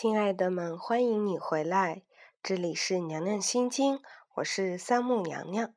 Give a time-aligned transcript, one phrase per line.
[0.00, 2.00] 亲爱的们，欢迎你回来，
[2.42, 4.00] 这里是娘娘心经，
[4.36, 5.74] 我是三木娘娘。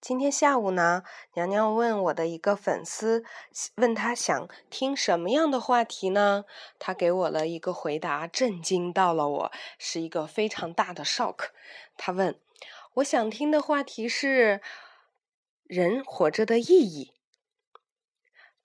[0.00, 1.02] 今天下午呢，
[1.34, 3.24] 娘娘问我的一个粉丝，
[3.74, 6.44] 问他想听什么样的话题呢？
[6.78, 11.48] 他给我了一个回答，震惊到了我，是一个非常大的 shock。
[11.96, 12.38] 他问
[12.94, 14.60] 我想听的话题是
[15.64, 17.17] 人活着的意义。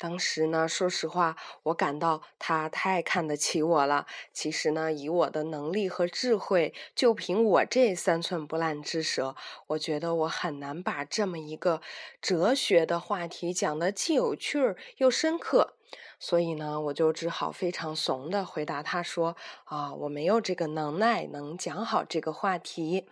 [0.04, 4.05] 当时呢，说实话，我感到他太看得起我了。
[4.34, 11.79] 其实呢，以我的能力和智慧，就凭我这三寸不烂之舌，我觉得我很难把这么一个
[12.21, 15.76] 哲学的话题讲得既有趣儿又深刻。
[16.20, 23.07] 所以呢，我就只好非常怂的回答他说：“啊，我没有这个能耐，能讲好这个话题。”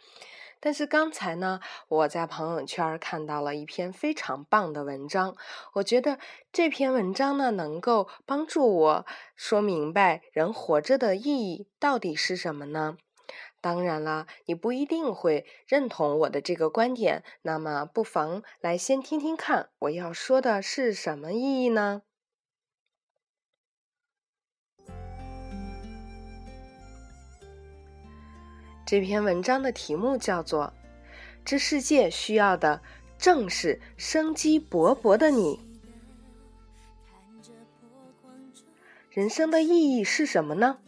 [0.61, 5.35] 但是刚才呢，我在朋友圈看到了一篇非常棒的文章，
[5.73, 6.19] 我觉得
[6.53, 12.97] 这篇文章呢，能够帮助我说明白人活着的意义到底是什么呢？
[13.59, 22.03] 当然了，你不一定会认同我的这个观点，那么不妨来先听听看我要说的是什么意义呢？
[28.91, 30.65] 这篇文章的题目叫做
[31.45, 32.81] 《这世界需要的
[33.17, 35.61] 正是生机勃勃的你》。
[39.09, 40.79] 人生的意义是什么呢？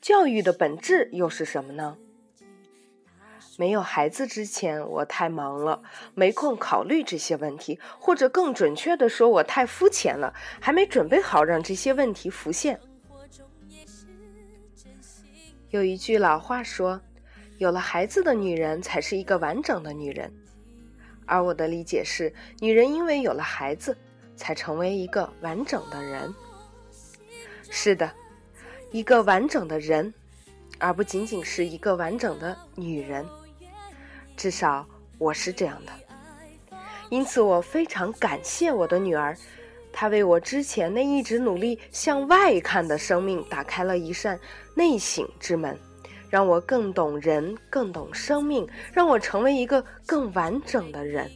[0.00, 1.96] 教育的本质又是什么呢？
[3.56, 5.84] 没有孩子之前，我太忙了，
[6.16, 12.80] 没空考虑这些问题，或者更准确的说，我太肤浅了，还没准备好让这些问题浮现。
[15.76, 16.98] 有一句老话说
[17.60, 20.32] ：“有了孩子的女人才是一个完整的女人。”
[21.26, 23.94] 而我的理解是，女人因为有了孩子，
[24.36, 26.34] 才成为一个完整的人。
[27.68, 28.10] 是的，
[28.90, 30.14] 一个完整的人，
[30.78, 33.26] 而不仅仅是一个完整的女人。
[34.34, 35.92] 至少我是这样的。
[37.10, 39.36] 因此，我非常感谢我的女儿。
[39.98, 44.38] 他为我之前那一直努力向外看的生命打开了一扇
[44.74, 45.74] 内省之门，
[46.28, 51.30] 让我更懂人，更懂生命，让我成为一个更完整的人。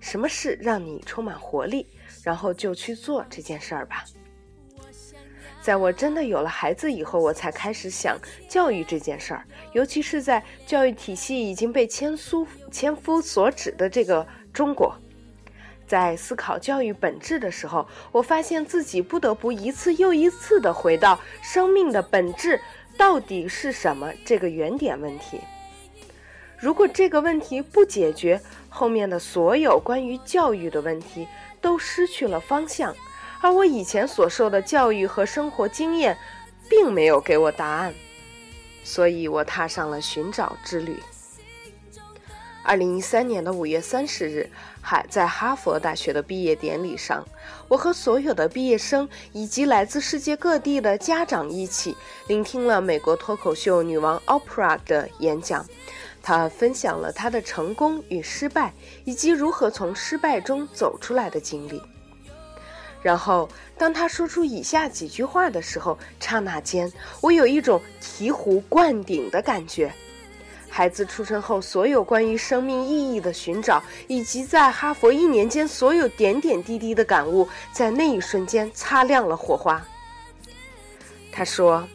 [0.00, 1.86] 什么事让你充满活力，
[2.22, 4.04] 然后就去做这件事儿吧。
[5.62, 8.18] 在我真的有了孩子以后，我才开始想
[8.50, 9.42] 教育这件事儿，
[9.72, 14.94] 尤其是在教育体系已经被千夫千夫所指的这个中国。
[15.86, 22.60] 在思考教育本质的时候，我发现自己不得不一次又一次地回到生命的本质
[22.96, 25.40] 到底是什么这个原点问题。
[26.58, 31.28] 如果这个问题不解决，后面的所有关于教育的问题
[31.60, 32.94] 都失去了方向，
[33.42, 36.16] 而我以前所受的教育和生活经验，
[36.68, 37.94] 并没有给我答案，
[38.82, 40.98] 所以我踏上了寻找之旅。
[42.66, 44.50] 二零一三年的五月三十日，
[44.80, 47.24] 还在哈佛大学的毕业典礼上，
[47.68, 51.96] 我和所有的毕业生以及来自世界各地的家长一起，
[52.26, 55.64] 聆听了美国脱口秀女王 Oprah 的演讲。
[56.20, 61.80] 她分享了她的成功与失败，以及如何从失败中走出来的经历。
[63.00, 63.48] 然后，
[63.78, 69.94] 当她说出以下几句话的时候，刹那间，我有一种醍醐灌顶的感觉。
[70.76, 79.82] 孩子出生后，所有关于生命意义的寻找，以及在哈佛一年间所有点点滴滴的感悟，在那一瞬间擦亮了火花。
[81.32, 81.88] 他说：“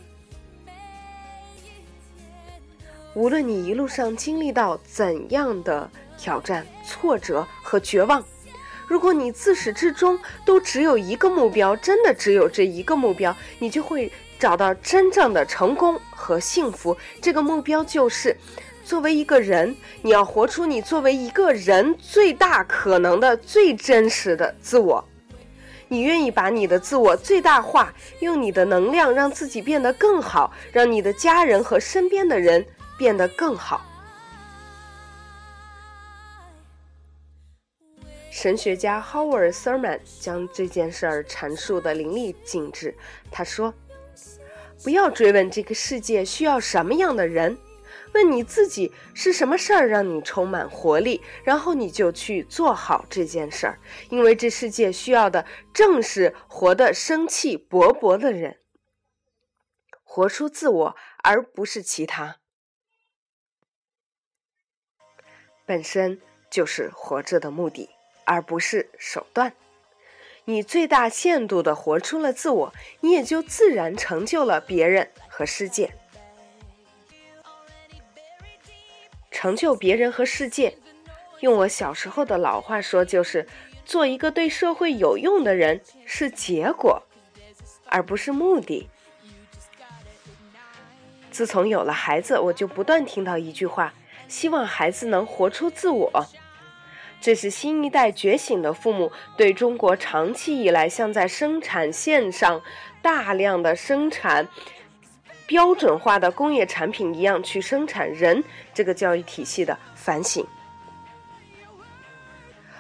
[3.14, 5.88] 无论你一路上经历到怎样的
[6.18, 8.26] 挑战、挫折和绝望，
[8.88, 16.98] 如果你自始至终都只有一个目标，真的只有这一个目标，你就会找到真正的成功和幸福。
[17.22, 18.36] 这个目标就是。”
[18.84, 25.04] 作为一个人，你要活出你作为一个人最大可能的、最真实的自我。
[25.88, 32.66] 你愿意把你的自我最大化，用你的能量让自己变得更好，让你的家人和身边的人
[32.98, 33.86] 变得更好。
[38.30, 42.96] 神学家 Howard Thurman 将这件事儿阐述的淋漓尽致。
[43.30, 43.74] 他说
[44.82, 47.56] ：“不要追问这个世界需要什么样的人。”
[48.14, 53.80] 问你自己是什么事儿让你充满活力，然后你就去做好这件事儿，
[54.10, 58.60] 因为这世界需要的正是活得生气勃勃的人，
[60.04, 62.38] 活出自我，而不是其他，
[65.66, 66.20] 本身
[66.50, 67.90] 就是活着的目的，
[68.26, 69.54] 而不是手段。
[70.46, 75.96] 你最大限度地活出了自我，你也就自然成就了别人和世界。
[79.42, 80.78] 成就别人和世界，
[81.40, 83.48] 用我小时候的老话说，就是
[83.84, 87.02] 做一个对社会有用的人是结果，
[87.88, 88.88] 而不是目的。
[91.32, 93.96] 自从有了孩子，我就不断听到一句话：
[94.28, 96.28] 希望孩子能活出自我。
[97.20, 102.62] 这是新一代觉醒的父母对中国长期以来像在生产线上
[103.02, 104.48] 大量的生产
[105.52, 108.42] 标准化的工业产品一样去生产人
[108.74, 110.48] 这个教育体系的反省。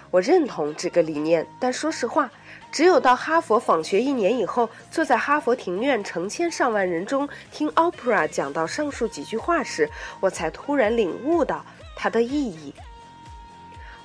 [0.10, 2.32] 我认同这个理念，但说实话，
[2.72, 9.90] 只有到哈佛访学一年以后，坐在哈佛庭院成千上万人中听 opera 讲到上述几句话时，
[10.22, 11.66] 我才突然领悟到
[11.98, 12.74] 它的意义。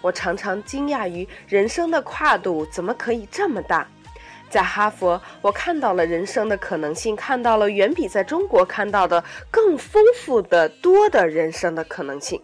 [0.00, 3.86] 我常常惊讶于人生的跨度怎么可以这么大。
[4.48, 12.40] 在哈佛，我看到了人生的可能性，看到了远比在中国看到的更丰富的多的人生的可能性。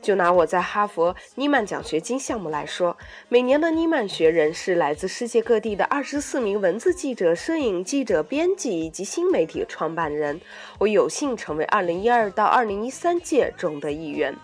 [0.00, 2.96] 就拿我在哈佛尼曼奖学金项目来说，
[3.28, 10.40] 每年的尼曼学人是来自世界各地的二十四名文字记者、摄影记者、编辑以及新媒体创办人。
[10.78, 14.34] 我有幸成为二零一二到二零一三届中的一员。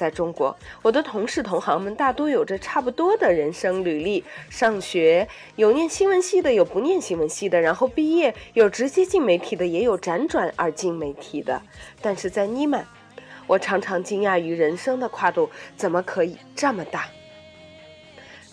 [0.00, 11.60] 在中国，我的同事同行们大多有着差不多的人生履历：上学有念新闻系的，有不念新闻系的，然后毕业有直接进媒体的，也有辗转而进媒体的。
[12.00, 12.86] 但是在尼曼，
[13.46, 17.06] 我常常惊讶于人生的跨度怎么可以这么大。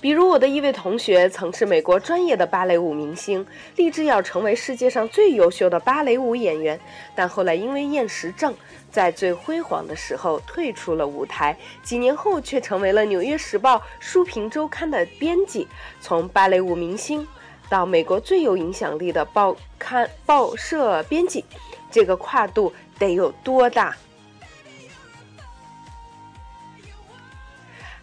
[0.08, 3.46] 比如我的一位同学曾是美国专业的芭蕾舞明星，
[3.76, 6.80] 立志要成为世界上最优秀的芭蕾舞演员，
[7.14, 8.56] 但后来因为厌食症，
[8.90, 11.58] 在最辉煌的时候退出了舞台。
[11.84, 15.68] 几年后却成为了《纽约时报》书评周刊的编辑。
[16.00, 17.28] 从芭蕾舞明星
[17.68, 21.44] 到美国最有影响力的报刊报社编辑，
[21.92, 23.94] 这个跨度得有多大？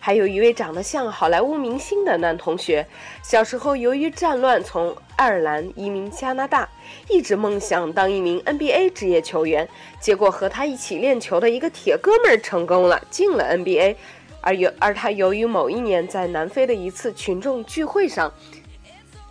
[0.05, 2.87] 还有一位长得像好莱坞明星的男同学，
[3.23, 6.69] 小时候由于战乱从爱尔兰移民加拿大，
[7.09, 9.67] 一直梦想当一名 NBA 职业球员。
[9.99, 13.97] 结果和他一起练球的一个铁哥们儿成功了，进了 NBA。
[14.43, 18.31] 而由而他由于某一年在南非的一次群众聚会上，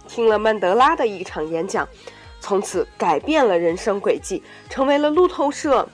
[0.08, 1.88] 听了曼德拉的一场演讲，
[2.40, 4.42] 从此改变了人生轨迹，
[4.72, 5.88] 成为了路透社。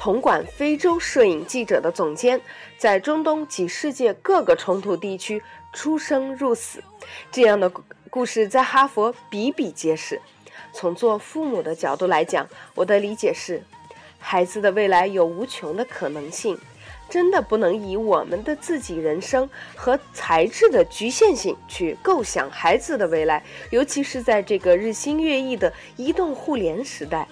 [0.00, 2.40] 统管非洲摄影记者的总监，
[2.78, 5.42] 在中东及世界各个冲突地区
[5.74, 6.82] 出生入死，
[7.30, 7.70] 这样的
[8.08, 10.18] 故事在哈佛比比皆是。
[10.72, 13.62] 从做父母的角度来讲，我的理解是，
[14.18, 16.58] 孩子的未来有无穷的可能性，
[17.10, 19.46] 真的不能以我们的自己人生
[19.76, 27.28] 和材质的局限性去构想孩子的未来，尤其是在这个日新月异的移动互联时代。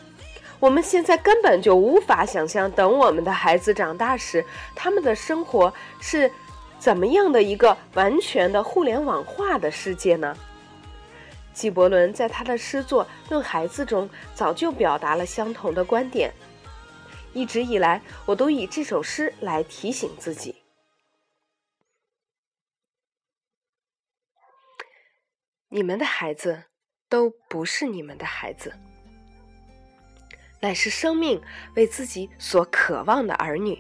[0.61, 4.45] 我们现在根本就无法想象，等我们的孩子长大时，
[4.75, 6.31] 他们的生活是
[6.79, 10.37] 怎么样的一个完全的互联网化的世界呢？
[11.53, 16.33] 纪伯伦在他的诗作《论孩子》中早就表达了相同的观点。
[17.33, 20.63] 一直以来，我都以这首诗来提醒自己：
[25.69, 26.65] 你们的孩子
[27.09, 28.73] 都不是你们的孩子。
[30.61, 31.41] 乃是生命
[31.75, 33.79] 为自己所渴望的儿女，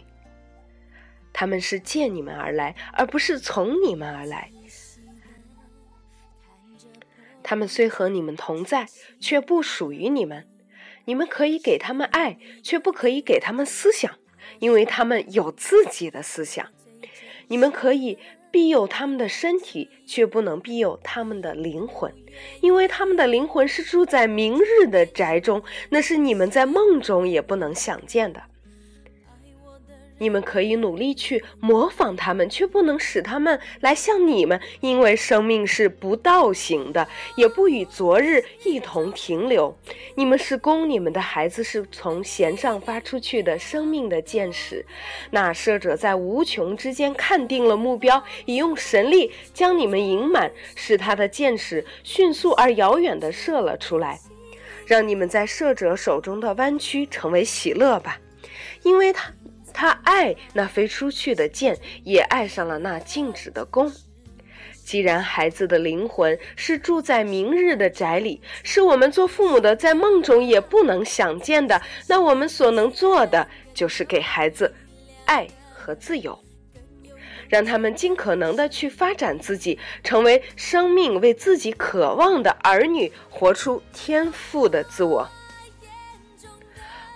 [1.32, 4.50] 他们是借你们而来，而不是从你们而来。
[7.42, 8.86] 他们虽和你们同在，
[9.20, 10.46] 却不属于你们。
[11.06, 14.18] 你们可以给他们爱，却不可以给他们思想，
[14.58, 16.68] 因为他们有自己的思想。
[17.48, 18.18] 你们可以。
[18.50, 22.12] 庇佑他们的身体，却不能庇佑他们的灵魂，
[22.60, 28.42] 因为他们的灵魂是住在明日的宅中，那是你们在梦中也不能想见的。
[30.18, 39.76] 你们可以努力去模仿他们，却不能使他们来像你们，因为生命是不倒行的，也不与昨日一同停留。
[40.14, 44.84] 你们是供你们的孩子是从弦上发出去的生命的箭矢，
[45.30, 54.18] 那射者在无穷之间看定了目标，以用神力将你们盈满，使他的箭矢迅速而遥远地射了出来，
[54.86, 58.18] 让你们在射者手中的弯曲成为喜乐吧，
[58.82, 59.32] 因为他。
[59.80, 63.88] 他爱那飞出去的箭，也爱上了那静止的弓。
[64.72, 74.74] 既然孩子的灵魂是住在明日的宅里，是我们做父母的在梦中也不能想见的，那我们所能做的就是给孩子
[75.26, 76.36] 爱和自由。
[77.48, 85.30] 让他们尽可能的去发展自己，成为生命为自己渴望的儿女，活出天赋的自我。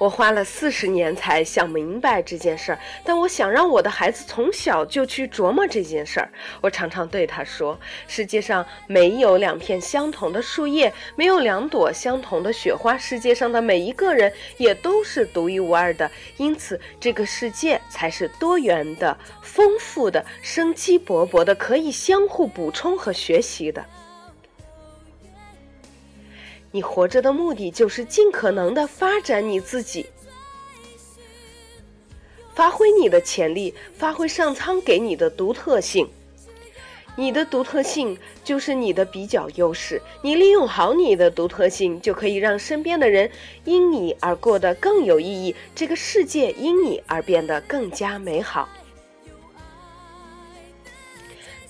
[0.03, 6.29] 我花了四十年才想明白这件事儿，但我想让我的孩子从小就去琢磨这件事儿。
[6.61, 7.79] 我常常对他说
[8.09, 12.99] ：“世界上没有两片相同的树叶，没有两朵相同的雪花。
[12.99, 23.85] 世界上的每一个人也都是独一无二的，因此这个世界才是多元的、丰富的、生机勃勃的，可以相互补充和学习的。”
[26.73, 30.07] 你活着的目的就是尽可能的发展你自己，
[32.55, 36.09] 发挥你的潜力，发挥上苍给你的独特性。
[37.15, 43.31] 你的独特性就是你的比较优势，你利用好你的独特性，就可以让身边的人
[43.65, 48.67] 因你而过得更有意义，这个世界因你而变得更加美好。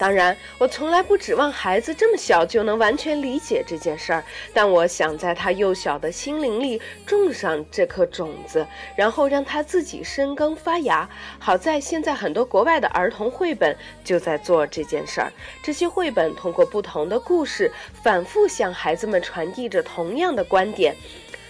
[0.02, 8.66] 当然，我从来不指望孩子这么小就能完全理解这件事儿，但我想在他幼小的心灵里种上这颗种子，
[8.97, 11.09] 然后让他自己生根发芽。
[11.38, 15.32] 好在现在很多国外的儿童绘本就在做这件事儿，
[15.62, 17.71] 这些绘本通过不同的故事，
[18.02, 20.97] 反复向孩子们传递着同样的观点。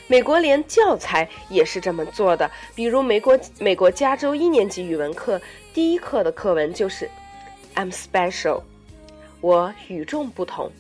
[0.09, 5.41] 美国连教材也是这么做的，比如美国美国加州一年级语文课
[5.73, 7.09] 第一课的课文就是。
[7.75, 8.63] I'm special，
[9.41, 10.71] 我与众不同。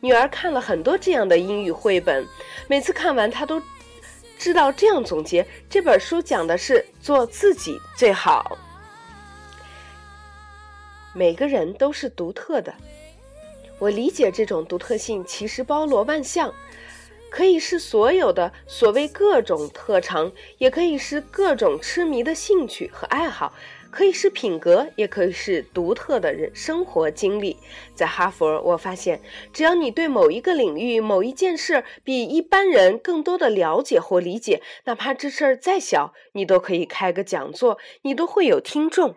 [0.00, 2.26] 女儿看了很多这样的英语绘本，
[2.68, 3.62] 每次看完，她都
[4.38, 8.58] 知道这样总结：这本书讲的是做自己最好。
[11.12, 12.72] 每个人都是独特的，
[13.78, 16.52] 我理解这种独特性其实包罗万象，
[17.30, 23.52] 可以是所有的所谓各种特长，也可以是各种痴迷的兴趣和爱好。
[23.90, 27.56] 可以是品格，也可以是独特的人生活经历。
[27.94, 29.20] 在哈佛，我发现，
[29.52, 39.16] 只要你对某一个领域、某一件事比一般人更多的了解或理解，哪怕这事儿再小，你都可以开个讲座，你都会有听众。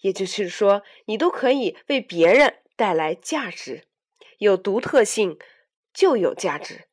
[0.00, 3.84] 也就是说，你都可以为别人带来价值。
[4.38, 5.38] 有独特性，
[5.92, 6.84] 就有价值。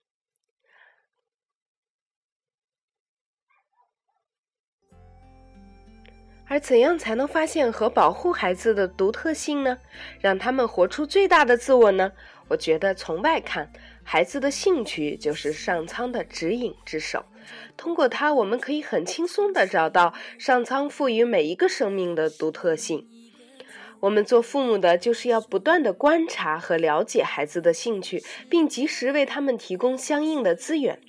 [6.54, 9.80] 而怎样才能发现和保护孩子的独特性呢？
[10.22, 12.12] 让他们活出最大的自我呢？
[12.50, 13.72] 我觉得从外看，
[14.04, 17.26] 孩子的兴趣就是上苍的指引之手。
[17.76, 23.08] 通过它，我们可以很轻松地找到上苍赋予每一个生命的独特性。
[24.02, 31.00] 我们做父母的，就是要不断地观察和了解孩子的兴趣，并及时为他们提供相应的资源。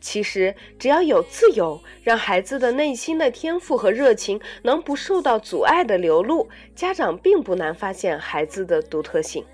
[0.00, 9.44] 其实，只要有自由，让孩子的内心的天赋和热情能不受到阻碍的流露，家长并不难发现孩子的独特性。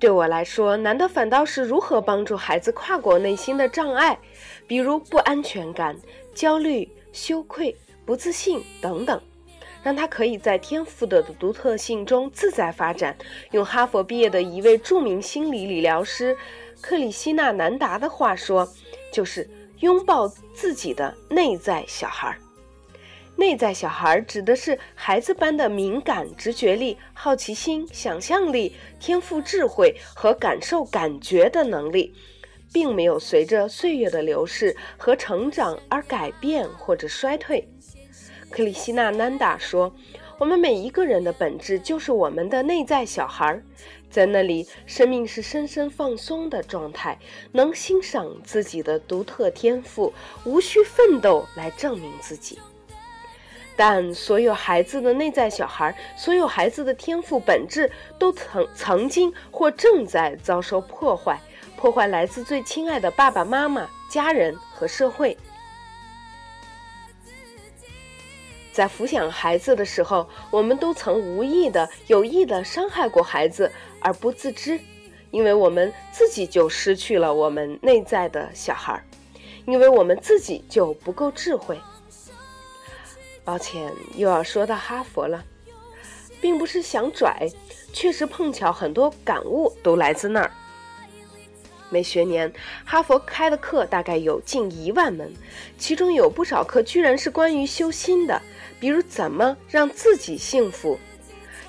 [0.00, 4.18] 对我来说，难的反倒是如何帮助孩子跨过内心的障碍，
[4.66, 5.96] 比如不安全感、
[6.32, 9.20] 焦虑、羞愧、不自信等等，
[9.82, 13.16] 让他可以在天赋的独特性中自在发展。
[13.50, 16.36] 用哈佛毕业的一位著名心理理疗师。
[16.80, 18.68] 克里希纳南达的话说，
[19.12, 19.48] 就是
[19.80, 22.36] 拥抱自己的内在小孩。
[23.36, 32.14] 内在小孩指的是孩子般的敏感、直觉力、好奇心、想象力、天赋、智慧和感受感觉的能力，
[32.72, 37.68] 并没有随着岁月的流逝和成长而改变或者衰退。
[38.50, 39.94] 克里希纳南达说。
[40.38, 43.60] 我们每一个人的本质就是我们的内在小孩，
[44.08, 47.18] 在那里，生命是深深放松的状态，
[47.50, 50.14] 能欣赏自己的独特天赋，
[50.44, 52.56] 无需奋斗来证明自己。
[53.74, 61.40] 但所有孩子的内在小孩，所有孩子的天赋本质，都曾曾经或正在遭受破坏，
[61.76, 65.36] 破坏来自最亲爱的爸爸妈妈、家人和社会。
[68.78, 73.68] 在抚养孩子的时候，我们都曾无意的、有意的伤害过孩子
[73.98, 74.78] 而不自知，
[75.32, 79.02] 因为我们自己就失去了我们内在的小孩儿，
[79.66, 81.76] 因为我们自己就不够智慧。
[83.42, 85.42] 抱歉，又要说到哈佛了，
[86.40, 87.50] 并不是想拽，
[87.92, 90.52] 确实碰巧很多感悟都来自那儿。
[91.90, 92.52] 每学年，
[92.84, 95.32] 哈佛开的课大概有近一万门，
[95.76, 98.40] 其中有不少课居然是关于修心的。
[98.80, 100.98] 比如怎么让自己幸福？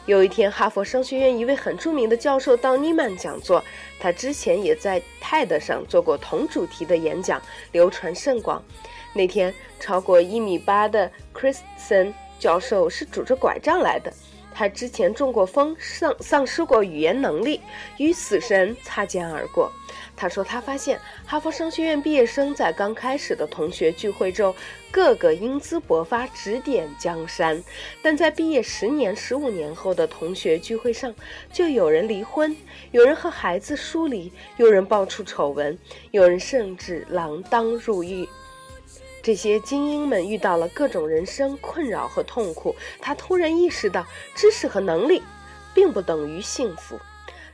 [0.05, 3.63] 有一天，哈佛商学院一位很著名的教授到尼曼讲座，
[3.99, 7.39] 他之前也在 TED 上做过同主题的演讲，
[7.71, 8.63] 流传甚广。
[9.13, 14.11] 那天，超过一米八的 Christen 教授是拄着拐杖来的。
[14.53, 17.61] 他之前中过风，丧丧失过语言能力，
[17.97, 19.71] 与死神擦肩而过。
[20.15, 24.53] 他说，他发现哈佛商学院毕业生在刚开始的同学聚会中，
[24.91, 27.57] 个个英姿勃发，指点江山；
[28.01, 31.13] 但在毕业十年、十五年后的同学聚会上，
[31.53, 32.55] 就有人离婚，
[32.91, 35.77] 有人和孩子疏离，有人爆出丑闻，
[36.11, 38.27] 有人甚至锒铛入狱。
[39.21, 45.21] 这些精英们遇到了各种人生困扰和痛苦，他突然意识到，知识和能力
[45.73, 46.99] 并不等于幸福。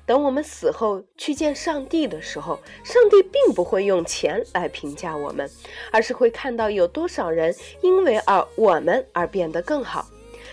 [0.06, 5.50] 等我们死后去见上帝的时候，上帝并不会用钱来评价我们，
[5.92, 10.06] 而是会看到有多少人因为而我们而变得更好。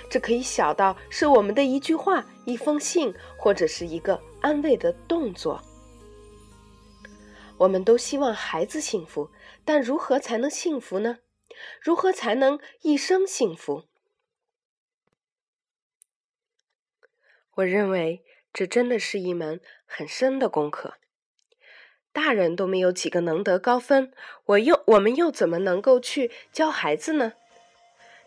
[0.09, 5.61] 这可以小到是我们的一句话、一封信，或者是一个安慰的动作。
[7.59, 9.29] 我们都希望孩子幸福。
[9.65, 11.19] 但如何才能幸福呢？
[11.81, 13.85] 如何才能一生幸福？
[17.57, 20.95] 我认为这真的是一门很深的功课。
[22.13, 24.13] 大人都没有几个能得高分，
[24.45, 27.35] 我又我们又怎么能够去教孩子呢？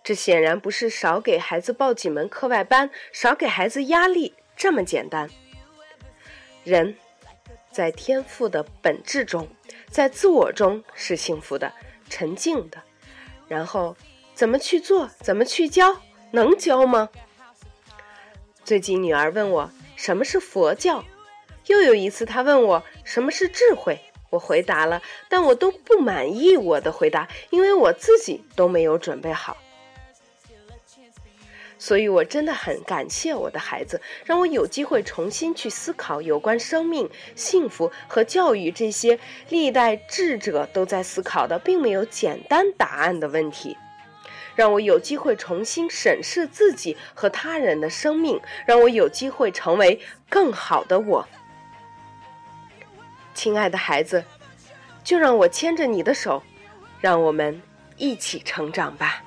[0.04, 5.30] 这显然不是少给孩子报几门课外班、少给孩子压力这么简单。
[6.63, 6.98] 人。
[7.75, 9.50] 在天赋的本质中，
[9.89, 11.74] 在自我中是幸福的、
[12.10, 12.82] 沉静的。
[13.50, 13.98] 然后
[14.34, 15.10] 怎么去做？
[15.20, 15.98] 怎么去教？
[16.32, 17.10] 能教吗？
[18.63, 21.03] 最近女儿问我什么是佛教，
[21.65, 24.00] 又有一次她问我什么是智慧。
[24.29, 29.58] 我回答了，但我都不满意我的回答，因为我自己都没有准备好。
[31.77, 43.77] 所以，我真的很感谢我的孩子，让我有机会重新去思考有关生命、幸福和教育这些历代智者都在思考的，并没有简单答案的问题，
[44.55, 51.27] 让我有机会重新审视自己和他人的生命，让我有机会成为更好的我。
[53.34, 54.23] 亲爱的孩子，
[55.04, 56.41] 就让我牵着你的手，
[57.02, 57.62] 让我们
[57.97, 59.24] 一起成长吧。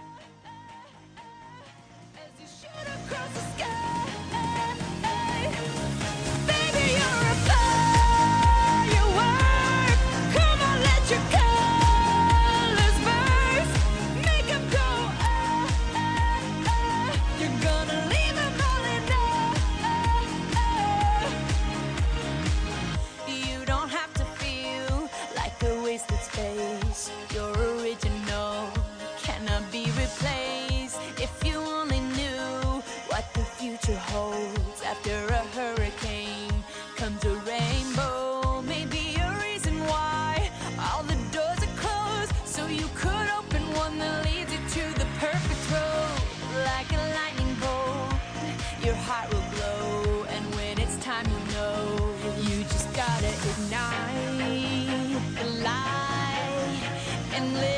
[57.39, 57.78] and live.